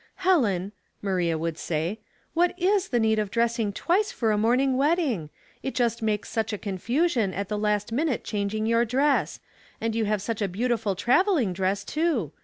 "Helen," 0.25 0.71
Maria 1.03 1.37
would 1.37 1.59
say, 1.59 1.99
"what 2.33 2.57
is 2.59 2.87
the 2.87 2.99
need 2.99 3.19
of 3.19 3.29
dressing 3.29 3.71
twice 3.71 4.11
for 4.11 4.31
a 4.31 4.35
morning 4.39 4.75
wedding? 4.75 5.29
It 5.61 5.75
just 5.75 6.01
makes 6.01 6.27
such 6.27 6.51
a 6.51 6.57
confusion, 6.57 7.35
at 7.35 7.49
the 7.49 7.55
last 7.59 7.91
minute 7.91 8.23
changing 8.23 8.65
your 8.65 8.83
dress; 8.83 9.39
and 9.79 9.93
you 9.93 10.05
have 10.05 10.23
such 10.23 10.41
a 10.41 10.47
beau 10.47 10.69
tiful 10.69 10.95
traveling 10.95 11.53
dress, 11.53 11.83
too. 11.83 12.31